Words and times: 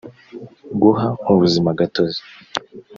guha 0.81 1.07
ubuzima 1.31 1.69
gatozi 1.79 2.21